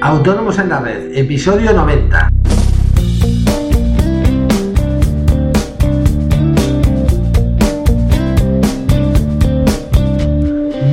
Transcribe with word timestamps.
Autónomos 0.00 0.58
en 0.58 0.68
la 0.68 0.80
Red, 0.80 1.16
episodio 1.16 1.72
90. 1.72 2.30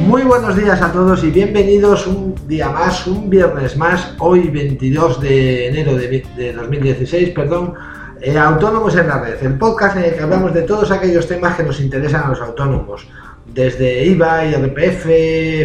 Muy 0.08 0.24
buenos 0.24 0.56
días 0.56 0.82
a 0.82 0.92
todos 0.92 1.24
y 1.24 1.32
bienvenidos 1.32 2.08
un 2.08 2.36
día 2.48 2.70
más, 2.70 3.08
un 3.08 3.30
viernes 3.30 3.78
más, 3.78 4.16
hoy 4.20 4.50
22 4.50 5.22
de 5.22 5.68
enero 5.68 5.96
de, 5.96 6.54
2016, 6.54 7.30
perdón, 7.30 7.74
eh, 8.22 8.38
Autónomos 8.38 8.96
en 8.96 9.08
la 9.08 9.20
Red, 9.20 9.44
el 9.44 9.58
podcast 9.58 9.98
en 9.98 10.04
el 10.06 10.16
que 10.16 10.22
hablamos 10.22 10.54
de 10.54 10.64
todos 10.64 10.92
aquellos 10.92 11.28
temas 11.28 11.56
que 11.56 11.64
nos 11.64 11.80
interesan 11.80 12.24
a 12.24 12.30
los 12.30 12.42
autónomos 12.42 13.08
desde 13.56 14.04
IVA, 14.04 14.46
IRPF, 14.48 15.06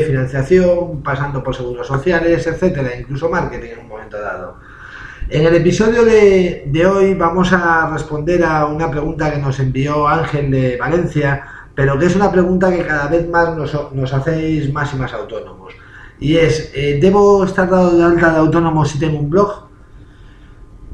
financiación, 0.07 1.03
pasando 1.03 1.43
por 1.43 1.57
seguros 1.57 1.89
sociales, 1.89 2.47
etcétera, 2.47 2.95
incluso 2.97 3.29
marketing 3.29 3.71
en 3.71 3.79
un 3.81 3.89
momento 3.89 4.21
dado. 4.21 4.59
En 5.29 5.45
el 5.45 5.57
episodio 5.57 6.05
de, 6.05 6.87
hoy 6.87 7.15
vamos 7.15 7.53
a 7.53 7.91
responder 7.93 8.45
a 8.45 8.67
una 8.67 8.89
pregunta 8.89 9.33
que 9.33 9.39
nos 9.39 9.59
envió 9.59 10.07
Ángel 10.07 10.53
de 10.53 10.77
Valencia, 10.77 11.43
pero 11.75 11.99
que 11.99 12.07
es 12.07 12.15
una 12.15 12.31
pregunta 12.31 12.71
que 12.71 12.87
cada 12.87 13.09
vez 13.09 13.29
más 13.29 13.57
nos, 13.57 14.15
hacéis 14.15 14.73
más 14.73 14.95
y 14.95 14.97
más 14.97 15.13
autónomos. 15.13 15.75
Y 16.21 16.37
es, 16.37 16.71
eh, 16.75 17.01
¿debo 17.03 17.45
estar 17.45 17.69
dado 17.69 17.99
de 17.99 18.05
alta 18.05 18.31
de 18.31 18.39
autónomo 18.39 18.85
si 18.85 19.01
tengo 19.01 19.19
un 19.19 19.31
blog? 19.31 19.70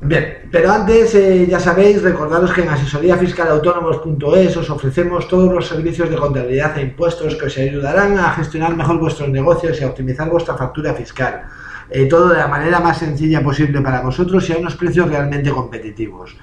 Bien, 0.03 0.49
pero 0.53 0.71
antes, 0.71 1.15
eh, 1.15 1.47
ya 1.49 1.59
sabéis, 1.59 2.03
recordaros 2.03 2.53
que 2.53 2.61
en 2.61 2.69
asesoríafiscalautónomos.es 2.69 4.57
os 4.57 4.69
ofrecemos 4.69 5.27
todos 5.27 5.53
los 5.53 5.67
servicios 5.67 6.11
de 6.11 6.17
contabilidad 6.17 6.77
e 6.77 6.83
impuestos 6.83 7.35
que 7.35 7.47
os 7.47 7.57
ayudarán 7.57 8.19
a 8.19 8.33
gestionar 8.33 8.77
mejor 8.77 8.99
vuestros 8.99 9.31
negocios 9.31 9.81
y 9.81 9.85
a 9.85 9.89
optimizar 9.89 10.29
vuestra 10.29 10.55
factura 10.55 10.93
fiscal. 10.93 11.45
Eh, 11.89 12.07
todo 12.07 12.29
de 12.29 12.37
la 12.37 12.47
manera 12.47 12.81
más 12.81 12.99
sencilla 12.99 13.43
posible 13.43 13.81
para 13.81 14.03
vosotros 14.03 14.49
y 14.51 14.53
a 14.53 14.59
unos 14.59 14.77
precios 14.77 15.09
realmente 15.09 15.51
competitivos. 15.51 16.37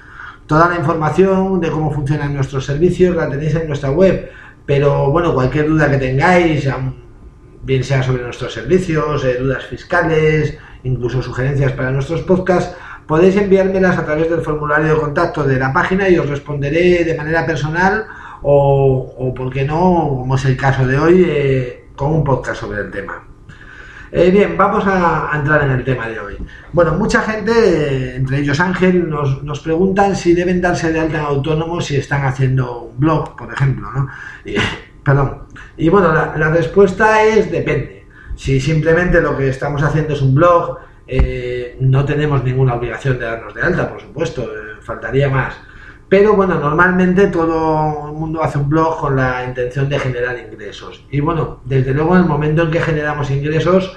Toda 0.46 0.68
la 0.68 0.76
información 0.76 1.60
de 1.60 1.70
cómo 1.70 1.92
funcionan 1.92 2.34
nuestros 2.34 2.66
servicios 2.66 3.14
la 3.14 3.30
tenéis 3.30 3.54
en 3.54 3.68
nuestra 3.68 3.90
web, 3.90 4.30
pero 4.66 5.10
bueno, 5.10 5.32
cualquier 5.32 5.68
duda 5.68 5.88
que 5.90 5.98
tengáis, 5.98 6.68
bien 7.62 7.84
sea 7.84 8.02
sobre 8.02 8.24
nuestros 8.24 8.52
servicios, 8.52 9.24
eh, 9.24 9.36
dudas 9.38 9.64
fiscales, 9.64 10.58
incluso 10.82 11.22
sugerencias 11.22 11.72
para 11.72 11.90
nuestros 11.90 12.22
podcasts, 12.22 12.76
podéis 13.06 13.36
enviármelas 13.36 13.98
a 13.98 14.04
través 14.04 14.30
del 14.30 14.40
formulario 14.40 14.94
de 14.94 15.00
contacto 15.00 15.44
de 15.44 15.58
la 15.58 15.72
página 15.72 16.08
y 16.08 16.18
os 16.18 16.28
responderé 16.28 17.04
de 17.04 17.14
manera 17.14 17.44
personal 17.46 18.06
o, 18.42 19.14
o 19.18 19.34
por 19.34 19.52
qué 19.52 19.64
no, 19.64 20.08
como 20.18 20.36
es 20.36 20.44
el 20.44 20.56
caso 20.56 20.86
de 20.86 20.98
hoy, 20.98 21.24
eh, 21.26 21.84
con 21.96 22.12
un 22.12 22.24
podcast 22.24 22.60
sobre 22.60 22.80
el 22.80 22.90
tema. 22.90 23.22
Eh, 24.16 24.30
bien, 24.30 24.56
vamos 24.56 24.84
a, 24.86 25.28
entrar 25.34 25.64
en 25.64 25.72
el 25.72 25.82
tema 25.82 26.06
de 26.08 26.20
hoy. 26.20 26.36
Bueno, 26.72 26.92
mucha 26.94 27.20
gente, 27.22 28.14
entre 28.14 28.38
ellos 28.38 28.60
Ángel, 28.60 29.10
nos, 29.10 29.42
nos, 29.42 29.58
preguntan 29.58 30.14
si 30.14 30.34
deben 30.34 30.60
darse 30.60 30.92
de 30.92 31.00
alta 31.00 31.18
en 31.18 31.24
autónomos 31.24 31.86
si 31.86 31.96
están 31.96 32.24
haciendo 32.24 32.82
un 32.82 33.00
blog, 33.00 33.34
por 33.36 33.52
ejemplo, 33.52 33.90
¿no? 33.90 34.08
perdón. 35.02 35.42
Y 35.76 35.88
bueno, 35.88 36.12
la, 36.12 36.32
la 36.36 36.48
respuesta 36.50 37.24
es 37.24 37.50
depende. 37.50 38.06
Si 38.36 38.60
simplemente 38.60 39.20
lo 39.20 39.36
que 39.36 39.48
estamos 39.48 39.82
haciendo 39.82 40.14
es 40.14 40.22
un 40.22 40.34
blog, 40.34 40.78
eh, 41.06 41.53
no 41.80 42.04
tenemos 42.04 42.44
ninguna 42.44 42.74
obligación 42.74 43.18
de 43.18 43.24
darnos 43.24 43.54
de 43.54 43.62
alta, 43.62 43.88
por 43.88 44.00
supuesto, 44.00 44.42
eh, 44.42 44.80
faltaría 44.80 45.28
más. 45.28 45.54
Pero 46.08 46.34
bueno, 46.34 46.58
normalmente 46.58 47.28
todo 47.28 48.08
el 48.08 48.12
mundo 48.12 48.42
hace 48.42 48.58
un 48.58 48.68
blog 48.68 49.00
con 49.00 49.16
la 49.16 49.44
intención 49.44 49.88
de 49.88 49.98
generar 49.98 50.38
ingresos. 50.38 51.04
Y 51.10 51.20
bueno, 51.20 51.60
desde 51.64 51.94
luego 51.94 52.14
en 52.14 52.22
el 52.22 52.28
momento 52.28 52.62
en 52.62 52.70
que 52.70 52.80
generamos 52.80 53.30
ingresos, 53.30 53.96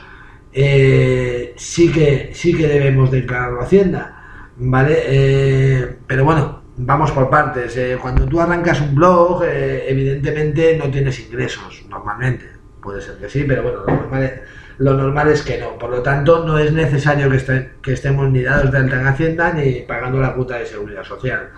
eh, 0.53 1.53
sí, 1.57 1.91
que, 1.91 2.31
sí 2.33 2.55
que 2.55 2.67
debemos 2.67 3.11
declararlo 3.11 3.61
a 3.61 3.63
Hacienda. 3.63 4.13
¿Vale? 4.59 5.99
pero 6.07 6.25
bueno, 6.25 6.63
vamos 6.77 7.11
por 7.11 7.29
partes. 7.29 7.77
cuando 8.01 8.25
tú 8.25 8.41
arrancas 8.41 8.81
un 8.81 8.95
blog, 8.95 9.43
evidentemente 9.43 10.75
no 10.77 10.89
tienes 10.89 11.19
ingresos, 11.19 11.85
normalmente. 11.87 12.45
Puede 12.81 13.01
ser 13.01 13.17
que 13.17 13.29
sí, 13.29 13.43
pero 13.47 13.61
bueno, 13.61 13.83
lo 13.85 13.93
normal 13.93 14.23
es 14.23 14.41
lo 14.79 14.93
normal 14.93 15.29
es 15.29 15.41
que 15.41 15.57
no. 15.59 15.77
Por 15.77 15.89
lo 15.89 16.01
tanto, 16.01 16.45
no 16.45 16.57
es 16.57 16.71
necesario 16.71 17.29
que, 17.81 17.93
estemos 17.93 18.29
ni 18.29 18.43
dados 18.43 18.71
de 18.71 18.77
alta 18.77 18.99
en 18.99 19.07
Hacienda 19.07 19.53
ni 19.53 19.81
pagando 19.81 20.19
la 20.19 20.33
cuota 20.33 20.57
de 20.57 20.65
seguridad 20.65 21.03
social. 21.03 21.49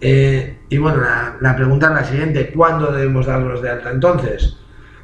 Eh, 0.00 0.58
y 0.68 0.78
bueno, 0.78 1.02
la, 1.40 1.56
pregunta 1.56 1.86
es 1.86 1.92
la 1.92 2.04
siguiente, 2.04 2.52
¿cuándo 2.54 2.92
debemos 2.92 3.26
darnos 3.26 3.62
de 3.62 3.70
alta 3.70 3.90
entonces? 3.90 4.56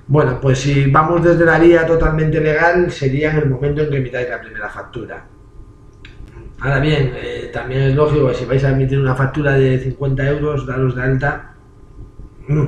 Bueno, 0.06 0.38
pues 0.41 0.58
si 0.60 0.91
vamos 0.91 1.25
desde 1.25 1.44
la 1.44 1.58
vía 1.58 1.86
totalmente 1.86 2.41
legal, 2.41 2.91
sería 2.91 3.31
en 3.31 3.38
el 3.38 3.48
momento 3.48 3.82
en 3.82 3.91
que 3.91 3.97
emitáis 3.97 4.28
la 4.28 4.41
primera 4.41 4.69
factura. 4.69 5.25
Ahora 6.60 6.78
bien, 6.78 7.12
eh, 7.16 7.50
también 7.52 7.82
es 7.82 7.94
lógico 7.94 8.28
que 8.28 8.34
si 8.34 8.44
vais 8.44 8.62
a 8.62 8.70
emitir 8.70 9.00
una 9.00 9.16
factura 9.16 9.52
de 9.52 9.78
50 9.81 10.28
euros, 10.28 10.66
daros 10.66 10.94
de 10.94 11.02
alta, 11.02 11.54
mm, 12.47 12.66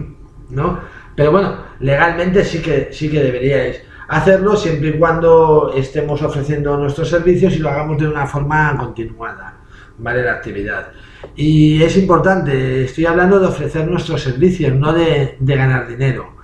¿no? 0.51 0.81
Pero 1.15 1.31
bueno, 1.31 1.59
legalmente 1.79 2.45
sí 2.45 2.61
que, 2.61 2.89
sí 2.93 3.09
que 3.09 3.23
deberíais 3.23 3.83
hacerlo 4.09 4.57
siempre 4.57 4.89
y 4.91 4.99
cuando 4.99 5.73
estemos 5.75 6.23
ofreciendo 6.23 6.77
nuestros 6.77 7.09
servicios 7.09 7.55
y 7.55 7.59
lo 7.59 7.71
hagamos 7.71 7.99
de 7.99 8.09
una 8.09 8.27
forma 8.27 8.77
continuada, 8.77 9.55
¿vale? 9.99 10.23
La 10.23 10.33
actividad. 10.33 10.89
Y 11.35 11.83
es 11.83 11.97
importante, 11.97 12.85
estoy 12.85 13.07
hablando 13.07 13.41
de 13.41 13.47
ofrecer 13.47 13.87
nuestros 13.89 14.23
servicios, 14.23 14.75
no 14.75 14.93
de, 14.93 15.37
ganar 15.41 15.89
dinero, 15.89 16.35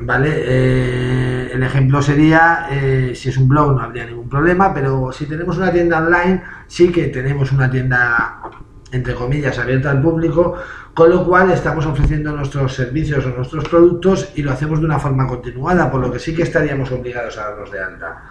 ¿vale? 0.00 0.30
Eh, 0.32 1.50
el 1.52 1.62
ejemplo 1.62 2.00
sería, 2.00 2.68
eh, 2.70 3.12
si 3.14 3.28
es 3.28 3.36
un 3.36 3.48
blog 3.48 3.76
no 3.76 3.82
habría 3.82 4.06
ningún 4.06 4.28
problema, 4.28 4.72
pero 4.72 5.12
si 5.12 5.26
tenemos 5.26 5.58
una 5.58 5.72
tienda 5.72 5.98
online, 5.98 6.42
sí 6.66 6.90
que 6.90 7.08
tenemos 7.08 7.52
una 7.52 7.70
tienda, 7.70 8.40
entre 8.92 9.14
comillas, 9.14 9.58
abierta 9.58 9.90
al 9.90 10.00
público, 10.00 10.54
con 10.94 11.10
lo 11.10 11.24
cual 11.26 11.50
estamos 11.50 11.86
ofreciendo 11.86 12.32
nuestros 12.32 12.74
servicios 12.74 13.24
o 13.26 13.30
nuestros 13.30 13.68
productos 13.68 14.30
y 14.34 14.42
lo 14.42 14.52
hacemos 14.52 14.80
de 14.80 14.86
una 14.86 14.98
forma 14.98 15.26
continuada, 15.26 15.90
por 15.90 16.00
lo 16.00 16.10
que 16.10 16.18
sí 16.18 16.34
que 16.34 16.42
estaríamos 16.42 16.90
obligados 16.90 17.36
a 17.38 17.50
darnos 17.50 17.70
de 17.70 17.80
alta. 17.80 18.22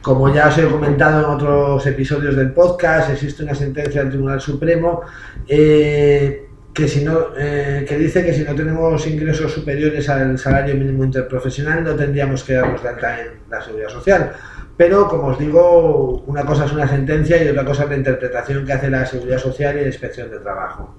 Como 0.00 0.32
ya 0.32 0.48
os 0.48 0.58
he 0.58 0.66
comentado 0.66 1.20
en 1.20 1.30
otros 1.30 1.86
episodios 1.86 2.36
del 2.36 2.52
podcast, 2.52 3.10
existe 3.10 3.42
una 3.42 3.54
sentencia 3.54 4.02
del 4.02 4.10
Tribunal 4.10 4.40
Supremo 4.40 5.02
eh, 5.48 6.48
que, 6.74 6.88
si 6.88 7.04
no, 7.04 7.28
eh, 7.38 7.86
que 7.88 7.96
dice 7.96 8.24
que 8.24 8.34
si 8.34 8.42
no 8.42 8.54
tenemos 8.54 9.06
ingresos 9.06 9.52
superiores 9.52 10.08
al 10.08 10.38
salario 10.38 10.74
mínimo 10.74 11.04
interprofesional 11.04 11.84
no 11.84 11.94
tendríamos 11.94 12.44
que 12.44 12.52
darnos 12.52 12.82
de 12.82 12.88
alta 12.88 13.20
en 13.20 13.28
la 13.48 13.62
seguridad 13.62 13.88
social. 13.88 14.32
Pero, 14.76 15.08
como 15.08 15.28
os 15.28 15.38
digo, 15.38 16.24
una 16.26 16.44
cosa 16.44 16.64
es 16.64 16.72
una 16.72 16.88
sentencia 16.88 17.42
y 17.42 17.48
otra 17.48 17.64
cosa 17.64 17.84
es 17.84 17.90
la 17.90 17.96
interpretación 17.96 18.66
que 18.66 18.72
hace 18.72 18.90
la 18.90 19.06
seguridad 19.06 19.38
social 19.38 19.76
y 19.76 19.82
la 19.82 19.86
inspección 19.86 20.30
de 20.30 20.38
trabajo. 20.38 20.94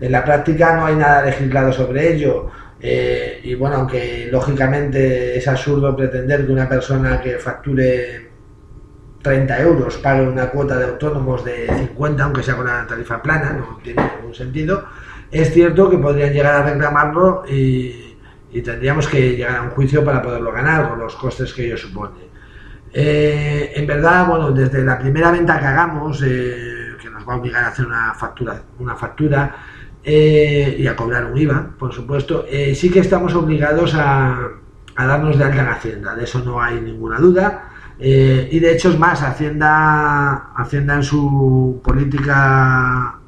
En 0.00 0.12
la 0.12 0.24
práctica 0.24 0.76
no 0.76 0.86
hay 0.86 0.96
nada 0.96 1.24
legislado 1.24 1.72
sobre 1.72 2.12
ello. 2.12 2.50
Eh, 2.82 3.40
y 3.42 3.54
bueno, 3.54 3.76
aunque 3.76 4.28
lógicamente 4.30 5.36
es 5.36 5.46
absurdo 5.46 5.94
pretender 5.94 6.46
que 6.46 6.52
una 6.52 6.68
persona 6.68 7.20
que 7.20 7.38
facture 7.38 8.30
30 9.22 9.60
euros 9.60 9.98
pague 9.98 10.26
una 10.26 10.48
cuota 10.50 10.78
de 10.78 10.86
autónomos 10.86 11.44
de 11.44 11.66
50, 11.68 12.24
aunque 12.24 12.42
sea 12.42 12.56
con 12.56 12.64
una 12.64 12.86
tarifa 12.86 13.20
plana, 13.20 13.52
no 13.52 13.78
tiene 13.82 14.02
ningún 14.16 14.34
sentido, 14.34 14.84
es 15.30 15.52
cierto 15.52 15.90
que 15.90 15.98
podrían 15.98 16.32
llegar 16.32 16.54
a 16.54 16.70
reclamarlo 16.70 17.44
y, 17.48 18.06
tendríamos 18.64 19.06
que 19.06 19.36
llegar 19.36 19.56
a 19.56 19.62
un 19.62 19.70
juicio 19.70 20.04
para 20.04 20.20
poderlo 20.20 20.50
ganar 20.50 20.88
por 20.88 20.98
los 20.98 21.14
costes 21.14 21.52
que 21.52 21.66
ello 21.66 21.76
supone. 21.76 22.30
Eh, 22.92 23.72
en 23.76 23.86
verdad, 23.86 24.26
bueno, 24.26 24.50
desde 24.50 24.82
la 24.84 24.98
primera 24.98 25.30
venta 25.30 25.58
que 25.58 25.66
hagamos, 25.66 26.22
eh, 26.24 26.96
que 27.00 27.08
nos 27.10 27.26
va 27.28 27.34
a 27.34 27.36
obligar 27.36 27.64
a 27.64 27.68
hacer 27.68 27.86
una 27.86 28.14
factura, 28.14 28.60
una 28.78 28.96
factura 28.96 29.54
eh, 30.02 30.76
y 30.78 30.86
a 30.86 30.96
cobrar 30.96 31.26
un 31.26 31.38
IVA, 31.38 31.70
por 31.78 31.92
supuesto, 31.92 32.46
sí 32.74 32.90
que 32.90 33.00
estamos 33.00 33.34
obligados 33.34 33.94
a, 33.94 34.38
darnos 34.96 35.38
de 35.38 35.44
alta 35.44 35.62
en 35.62 35.68
Hacienda, 35.68 36.14
de 36.14 36.24
eso 36.24 36.40
no 36.40 36.60
hay 36.60 36.80
ninguna 36.80 37.18
duda. 37.18 37.70
Y 37.98 38.58
de 38.58 38.72
hecho 38.72 38.90
es 38.90 38.98
más, 38.98 39.22
Hacienda, 39.22 40.52
Hacienda 40.56 40.96
en 40.96 41.02
su 41.02 41.80
política 41.82 43.19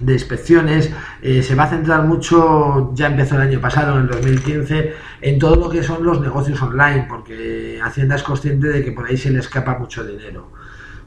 de 0.00 0.12
inspecciones 0.12 0.90
se 1.22 1.54
va 1.54 1.64
a 1.64 1.68
centrar 1.68 2.02
mucho, 2.04 2.92
ya 2.94 3.06
empezó 3.06 3.36
el 3.36 3.42
año 3.42 3.60
pasado, 3.60 3.96
en 3.96 4.02
el 4.02 4.08
2015, 4.08 4.94
en 5.20 5.38
todo 5.38 5.56
lo 5.56 5.68
que 5.70 5.82
son 5.82 6.04
los 6.04 6.20
negocios 6.20 6.60
online, 6.62 7.06
porque 7.08 7.78
Hacienda 7.82 8.16
es 8.16 8.22
consciente 8.22 8.68
de 8.68 8.84
que 8.84 8.92
por 8.92 9.06
ahí 9.06 9.16
se 9.16 9.30
le 9.30 9.38
escapa 9.38 9.78
mucho 9.78 10.04
dinero. 10.04 10.50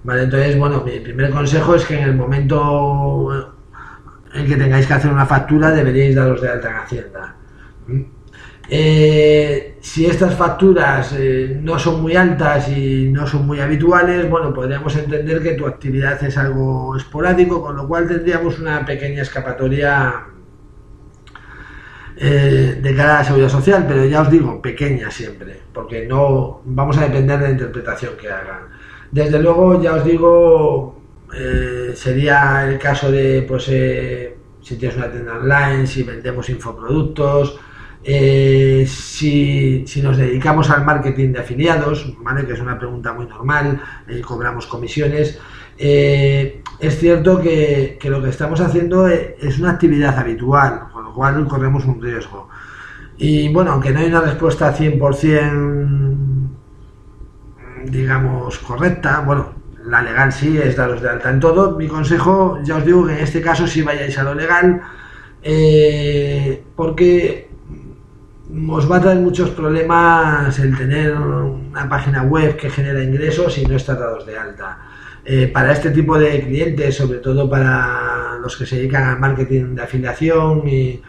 Vale, 0.03 0.23
entonces, 0.23 0.57
bueno, 0.57 0.83
mi 0.85 0.99
primer 0.99 1.31
consejo 1.31 1.75
es 1.75 1.85
que 1.85 1.99
en 1.99 2.09
el 2.09 2.15
momento 2.15 3.53
en 4.33 4.47
que 4.47 4.55
tengáis 4.55 4.85
que 4.87 4.93
hacer 4.93 5.11
una 5.11 5.25
factura 5.25 5.71
deberíais 5.71 6.15
daros 6.15 6.41
de 6.41 6.49
alta 6.49 6.69
en 6.69 6.75
Hacienda. 6.77 7.35
Eh, 8.69 9.77
si 9.79 10.05
estas 10.05 10.35
facturas 10.35 11.13
eh, 11.17 11.57
no 11.61 11.79
son 11.79 12.01
muy 12.01 12.17
altas 12.17 12.67
y 12.69 13.07
no 13.09 13.25
son 13.25 13.47
muy 13.47 13.61
habituales, 13.61 14.29
bueno, 14.29 14.53
podríamos 14.53 14.93
entender 14.97 15.41
que 15.41 15.53
tu 15.53 15.65
actividad 15.65 16.21
es 16.23 16.37
algo 16.37 16.95
esporádico, 16.97 17.61
con 17.61 17.77
lo 17.77 17.87
cual 17.87 18.07
tendríamos 18.07 18.59
una 18.59 18.85
pequeña 18.85 19.21
escapatoria 19.21 20.25
eh, 22.17 22.79
de 22.81 22.95
cara 22.95 23.15
a 23.15 23.17
la 23.19 23.23
seguridad 23.23 23.49
social, 23.49 23.85
pero 23.87 24.03
ya 24.05 24.21
os 24.21 24.31
digo, 24.31 24.61
pequeña 24.61 25.09
siempre, 25.11 25.61
porque 25.71 26.05
no 26.05 26.61
vamos 26.65 26.97
a 26.97 27.01
depender 27.07 27.39
de 27.39 27.45
la 27.45 27.51
interpretación 27.51 28.17
que 28.19 28.29
hagan. 28.29 28.67
Desde 29.11 29.39
luego, 29.39 29.81
ya 29.81 29.93
os 29.93 30.03
digo, 30.03 31.01
sería 31.95 32.67
el 32.67 32.77
caso 32.77 33.09
de, 33.09 33.43
pues, 33.47 33.63
si 33.63 34.75
tienes 34.75 34.97
una 34.97 35.09
tienda 35.09 35.37
online, 35.37 35.87
si 35.87 36.03
vendemos 36.03 36.49
infoproductos, 36.49 37.57
eh, 38.09 38.87
si, 38.87 39.83
nos 40.01 40.15
dedicamos 40.15 40.69
al 40.69 40.85
marketing 40.85 41.33
de 41.33 41.39
afiliados, 41.39 42.15
¿vale? 42.23 42.45
que 42.45 42.53
es 42.53 42.61
una 42.61 42.79
pregunta 42.79 43.11
muy 43.11 43.25
normal, 43.25 43.81
eh, 44.07 44.21
cobramos 44.21 44.65
comisiones, 44.65 45.37
eh, 45.77 46.63
es 46.79 46.99
cierto 46.99 47.41
que, 47.41 47.99
lo 48.05 48.23
que 48.23 48.29
estamos 48.29 48.61
haciendo 48.61 49.09
es 49.09 49.59
una 49.59 49.71
actividad 49.71 50.17
habitual, 50.17 50.87
con 50.93 51.03
lo 51.03 51.13
cual 51.13 51.45
corremos 51.49 51.83
un 51.83 52.01
riesgo. 52.01 52.47
Y 53.17 53.49
bueno, 53.49 53.73
aunque 53.73 53.91
no 53.91 53.99
hay 53.99 54.05
una 54.05 54.21
respuesta 54.21 54.73
100% 54.73 56.47
digamos 57.87 58.57
correcta, 58.59 59.19
bueno, 59.19 59.53
la 59.83 60.01
legal 60.01 60.31
sí 60.31 60.57
es 60.57 60.77
daros 60.77 61.01
de 61.01 61.09
alta 61.09 61.29
en 61.29 61.41
todo. 61.41 61.75
Mi 61.77 61.89
consejo, 61.89 62.59
ya 62.63 62.77
os 62.77 62.85
digo 62.85 63.05
que 63.05 63.17
en 63.17 63.19
este 63.19 63.41
caso 63.41 63.67
sí 63.67 63.81
vayáis 63.81 64.17
a 64.17 64.23
lo 64.23 64.33
legal, 64.33 64.81
porque 66.75 67.47
os 68.69 68.89
va 68.89 68.97
a 68.97 69.01
traer 69.01 69.19
muchos 69.19 69.49
problemas 69.49 70.57
el 70.59 70.77
tener 70.77 71.13
una 71.13 71.89
página 71.89 72.23
web 72.23 72.55
que 72.55 72.69
genera 72.69 73.03
ingresos 73.03 73.57
y 73.57 73.65
no 73.65 73.75
está 73.75 73.95
dados 73.95 74.25
de 74.25 74.37
alta. 74.37 74.79
Eh, 75.25 75.47
para 75.47 75.73
este 75.73 75.91
tipo 75.91 76.17
de 76.17 76.39
clientes, 76.41 76.95
sobre 76.95 77.19
todo 77.19 77.49
para 77.49 78.37
los 78.41 78.55
que 78.55 78.65
se 78.65 78.77
dedican 78.77 79.03
al 79.03 79.19
marketing 79.19 79.75
de 79.75 79.81
afiliación 79.81 80.63
y, 80.67 81.01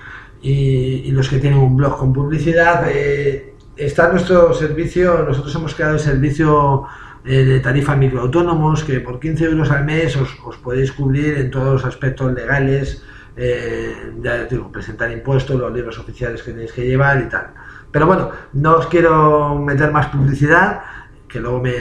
los 1.12 1.28
que 1.28 1.38
tienen 1.38 1.58
un 1.58 1.76
blog 1.76 1.96
con 1.98 2.12
publicidad, 2.12 2.84
eh, 2.90 3.54
está 3.76 4.10
nuestro 4.10 4.52
servicio, 4.54 5.24
nosotros 5.24 5.54
hemos 5.54 5.74
creado 5.74 5.94
el 5.94 6.00
servicio 6.00 6.84
eh, 7.24 7.44
de 7.44 7.60
tarifa 7.60 7.94
microautónomos 7.94 8.82
que 8.82 9.00
por 9.00 9.20
15 9.20 9.44
euros 9.44 9.70
al 9.70 9.84
mes 9.84 10.16
os 10.16 10.56
podéis 10.58 10.92
cubrir 10.92 11.38
en 11.38 11.50
todos 11.50 11.74
los 11.74 11.84
aspectos 11.84 12.32
legales, 12.32 13.02
eh, 13.38 14.12
ya 14.20 14.44
digo, 14.44 14.70
presentar 14.72 15.10
impuestos, 15.12 15.58
los 15.58 15.72
libros 15.72 15.98
oficiales 15.98 16.42
que 16.42 16.50
tenéis 16.50 16.72
que 16.72 16.84
llevar 16.84 17.20
y 17.20 17.28
tal. 17.28 17.54
Pero 17.90 18.06
bueno, 18.06 18.30
no 18.52 18.76
os 18.76 18.86
quiero 18.88 19.56
meter 19.58 19.92
más 19.92 20.08
publicidad, 20.08 20.82
que 21.28 21.40
luego 21.40 21.60
me, 21.60 21.74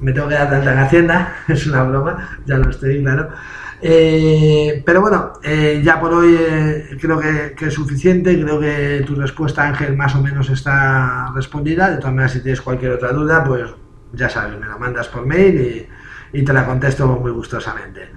me 0.00 0.12
tengo 0.12 0.28
que 0.28 0.34
dar 0.34 0.50
de 0.50 0.56
alta 0.56 0.72
en 0.72 0.78
Hacienda, 0.78 1.36
es 1.48 1.66
una 1.66 1.82
broma, 1.82 2.40
ya 2.44 2.58
lo 2.58 2.70
estoy, 2.70 3.02
claro. 3.02 3.30
Eh, 3.80 4.82
pero 4.84 5.00
bueno, 5.00 5.34
eh, 5.42 5.80
ya 5.84 6.00
por 6.00 6.12
hoy 6.12 6.36
eh, 6.38 6.96
creo 7.00 7.18
que, 7.20 7.66
es 7.66 7.74
suficiente, 7.74 8.40
creo 8.40 8.58
que 8.58 9.04
tu 9.06 9.14
respuesta 9.14 9.68
Ángel 9.68 9.96
más 9.96 10.14
o 10.16 10.22
menos 10.22 10.50
está 10.50 11.30
respondida, 11.34 11.90
de 11.90 11.98
todas 11.98 12.12
maneras 12.12 12.32
si 12.32 12.40
tienes 12.40 12.60
cualquier 12.60 12.92
otra 12.92 13.12
duda, 13.12 13.44
pues 13.44 13.70
ya 14.12 14.28
sabes, 14.28 14.58
me 14.58 14.66
la 14.66 14.76
mandas 14.78 15.08
por 15.08 15.24
mail 15.24 15.88
y 16.32 16.42
te 16.42 16.52
la 16.52 16.66
contesto 16.66 17.06
muy 17.06 17.30
gustosamente. 17.30 18.10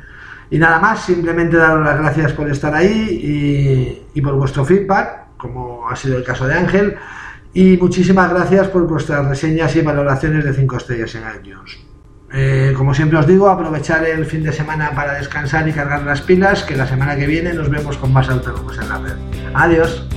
Y 0.52 0.60
nada 0.60 0.80
más, 0.80 1.06
simplemente 1.06 1.56
daros 1.56 1.84
las 1.84 1.98
gracias 1.98 2.34
por 2.34 2.50
estar 2.52 2.76
ahí 2.76 4.04
y, 4.14 4.22
por 4.22 4.36
vuestro 4.36 4.66
feedback, 4.66 5.38
como 5.38 5.90
ha 5.90 5.96
sido 5.96 6.18
el 6.18 6.26
caso 6.26 6.46
de 6.46 6.54
Ángel. 6.54 6.96
Y 7.54 7.78
muchísimas 7.78 8.30
gracias 8.30 8.68
por 8.68 8.86
vuestras 8.86 9.26
reseñas 9.26 9.74
y 9.78 9.82
valoraciones 9.82 10.44
de 10.44 10.54
5 10.54 10.78
estrellas 10.78 11.16
en 11.16 11.24
iTunes. 11.40 11.80
Eh, 12.34 12.74
como 12.78 12.94
siempre 12.94 13.18
os 13.18 13.28
digo, 13.28 13.50
aprovechar 13.50 14.06
el 14.06 14.26
fin 14.26 14.44
de 14.44 14.52
semana 14.52 14.92
para 14.94 15.14
descansar 15.14 15.68
y 15.68 15.72
cargar 15.72 16.04
las 16.04 16.22
pilas, 16.22 16.64
que 16.64 16.76
la 16.76 16.86
semana 16.86 17.16
que 17.16 17.28
viene 17.28 17.54
nos 17.54 17.70
vemos 17.70 17.98
con 17.98 18.12
más 18.12 18.30
autónomos 18.30 18.78
en 18.78 18.90
la 18.90 18.98
red. 19.00 19.16
Adiós. 19.54 20.08